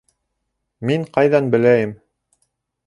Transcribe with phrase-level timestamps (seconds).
[0.91, 1.95] Мин ҡайҙан беләйем!